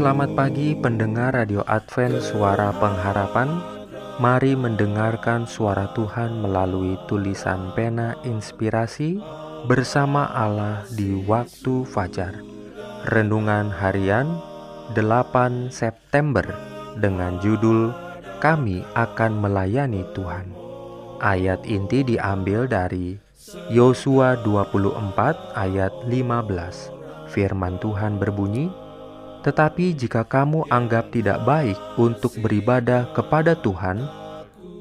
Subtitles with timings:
[0.00, 3.60] Selamat pagi pendengar Radio Advent Suara Pengharapan.
[4.16, 9.20] Mari mendengarkan suara Tuhan melalui tulisan pena inspirasi
[9.68, 12.32] Bersama Allah di waktu fajar.
[13.12, 14.40] Renungan harian
[14.96, 16.48] 8 September
[16.96, 17.92] Dengan judul
[18.40, 20.48] Kami akan melayani Tuhan.
[21.20, 23.20] Ayat inti diambil dari
[23.68, 26.88] Yosua 24 ayat 15
[27.28, 28.72] Firman Tuhan berbunyi,
[29.40, 34.04] tetapi jika kamu anggap tidak baik untuk beribadah kepada Tuhan,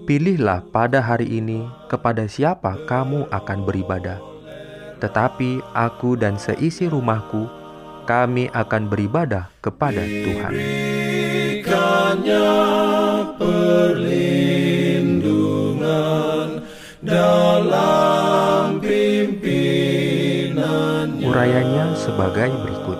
[0.03, 4.19] pilihlah pada hari ini kepada siapa kamu akan beribadah.
[4.99, 7.47] Tetapi aku dan seisi rumahku,
[8.03, 10.53] kami akan beribadah kepada Tuhan.
[21.23, 22.98] Urayanya sebagai berikut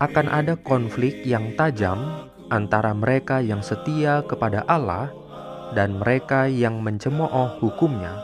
[0.00, 5.12] akan ada konflik yang tajam antara mereka yang setia kepada Allah
[5.76, 8.16] dan mereka yang mencemooh hukumnya.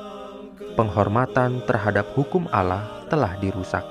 [0.73, 3.85] Penghormatan terhadap hukum Allah telah dirusak.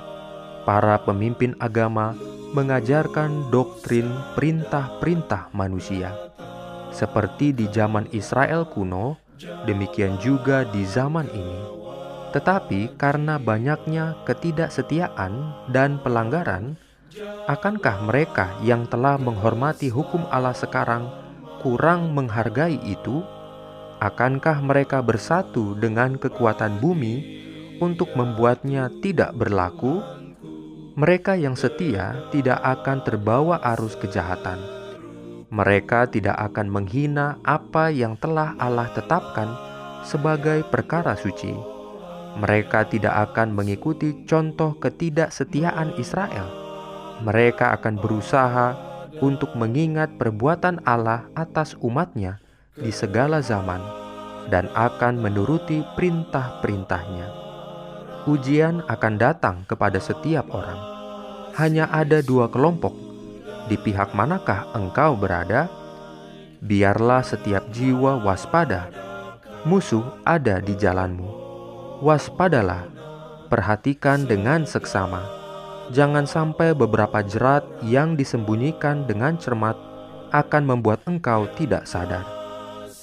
[0.66, 2.18] Para pemimpin agama
[2.58, 6.10] mengajarkan doktrin perintah-perintah manusia.
[6.90, 9.22] Seperti di zaman Israel kuno,
[9.70, 11.60] demikian juga di zaman ini.
[12.34, 15.34] Tetapi karena banyaknya ketidaksetiaan
[15.70, 16.82] dan pelanggaran,
[17.48, 21.08] Akankah mereka yang telah menghormati hukum Allah sekarang
[21.64, 23.24] kurang menghargai itu?
[24.04, 27.16] Akankah mereka bersatu dengan kekuatan bumi
[27.80, 30.04] untuk membuatnya tidak berlaku?
[31.00, 34.60] Mereka yang setia tidak akan terbawa arus kejahatan.
[35.56, 39.56] Mereka tidak akan menghina apa yang telah Allah tetapkan
[40.04, 41.56] sebagai perkara suci.
[42.36, 46.65] Mereka tidak akan mengikuti contoh ketidaksetiaan Israel
[47.24, 48.76] mereka akan berusaha
[49.24, 52.44] untuk mengingat perbuatan Allah atas umatnya
[52.76, 53.80] di segala zaman
[54.52, 57.28] dan akan menuruti perintah-perintahnya.
[58.26, 60.82] Ujian akan datang kepada setiap orang.
[61.56, 62.92] Hanya ada dua kelompok.
[63.72, 65.72] Di pihak manakah engkau berada?
[66.60, 68.92] Biarlah setiap jiwa waspada.
[69.64, 71.46] Musuh ada di jalanmu.
[72.04, 72.86] Waspadalah,
[73.48, 75.45] perhatikan dengan seksama
[75.94, 79.78] jangan sampai beberapa jerat yang disembunyikan dengan cermat
[80.34, 82.26] akan membuat engkau tidak sadar.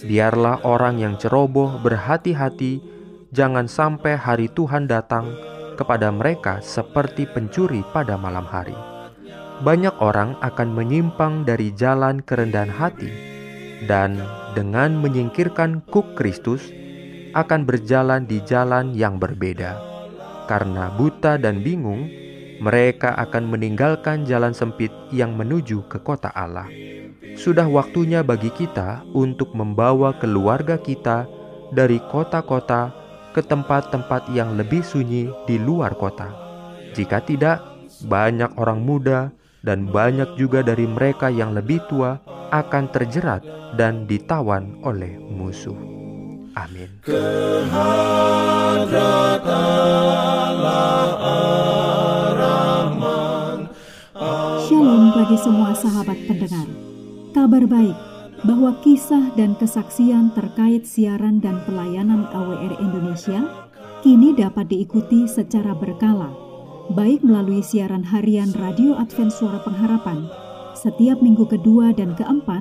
[0.02, 2.82] Biarlah orang yang ceroboh berhati-hati,
[3.30, 5.30] jangan sampai hari Tuhan datang
[5.78, 8.74] kepada mereka seperti pencuri pada malam hari.
[9.62, 13.10] Banyak orang akan menyimpang dari jalan kerendahan hati,
[13.86, 14.18] dan
[14.58, 16.66] dengan menyingkirkan kuk Kristus,
[17.32, 19.78] akan berjalan di jalan yang berbeda.
[20.50, 22.10] Karena buta dan bingung,
[22.62, 26.70] mereka akan meninggalkan jalan sempit yang menuju ke kota Allah.
[27.34, 31.26] Sudah waktunya bagi kita untuk membawa keluarga kita
[31.74, 32.94] dari kota-kota
[33.34, 36.30] ke tempat-tempat yang lebih sunyi di luar kota.
[36.94, 37.58] Jika tidak,
[38.06, 39.34] banyak orang muda
[39.66, 43.42] dan banyak juga dari mereka yang lebih tua akan terjerat
[43.74, 46.01] dan ditawan oleh musuh.
[46.56, 46.90] Amin.
[55.22, 56.68] bagi semua sahabat pendengar.
[57.30, 57.96] Kabar baik
[58.42, 63.40] bahwa kisah dan kesaksian terkait siaran dan pelayanan AWR Indonesia
[64.02, 66.26] kini dapat diikuti secara berkala,
[66.92, 70.26] baik melalui siaran harian Radio Advent Suara Pengharapan
[70.76, 72.60] setiap minggu kedua dan keempat,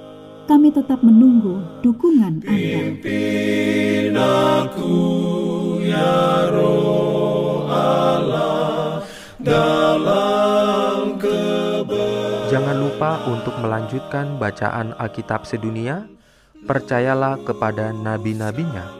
[0.51, 2.51] Kami tetap menunggu dukungan Anda.
[4.67, 4.91] Aku,
[5.79, 8.99] ya roh Allah,
[12.51, 16.03] Jangan lupa untuk melanjutkan bacaan Alkitab sedunia.
[16.67, 18.91] percayalah kepada nabi-nabinya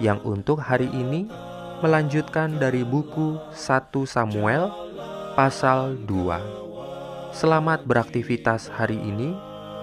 [0.00, 1.28] yang untuk hari ini
[1.84, 4.72] melanjutkan dari buku 1 Samuel
[5.36, 7.36] pasal 2.
[7.36, 9.47] Selamat beraktivitas hari ini.